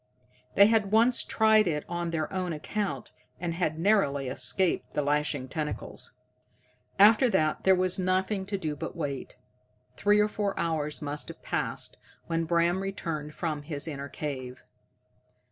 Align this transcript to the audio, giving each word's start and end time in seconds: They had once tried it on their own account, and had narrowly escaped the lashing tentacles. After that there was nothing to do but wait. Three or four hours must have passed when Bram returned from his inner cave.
They 0.55 0.65
had 0.65 0.91
once 0.91 1.23
tried 1.23 1.67
it 1.67 1.85
on 1.87 2.09
their 2.09 2.33
own 2.33 2.53
account, 2.53 3.11
and 3.39 3.53
had 3.53 3.77
narrowly 3.77 4.29
escaped 4.29 4.95
the 4.95 5.03
lashing 5.03 5.47
tentacles. 5.47 6.13
After 6.97 7.29
that 7.29 7.65
there 7.65 7.75
was 7.75 7.99
nothing 7.99 8.47
to 8.47 8.57
do 8.57 8.75
but 8.75 8.95
wait. 8.95 9.35
Three 9.95 10.19
or 10.19 10.27
four 10.27 10.59
hours 10.59 11.03
must 11.03 11.27
have 11.27 11.43
passed 11.43 11.97
when 12.25 12.45
Bram 12.45 12.81
returned 12.81 13.35
from 13.35 13.61
his 13.61 13.87
inner 13.87 14.09
cave. 14.09 14.63